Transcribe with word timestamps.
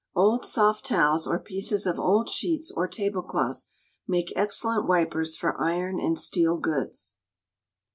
Old 0.15 0.43
soft 0.47 0.85
towels, 0.87 1.27
or 1.27 1.37
pieces 1.37 1.85
of 1.85 1.99
old 1.99 2.27
sheets 2.27 2.71
or 2.75 2.87
tablecloths, 2.87 3.67
make 4.07 4.33
excellent 4.35 4.87
wipers 4.87 5.37
for 5.37 5.55
iron 5.61 5.99
and 5.99 6.17
steel 6.17 6.57
goods. 6.57 7.13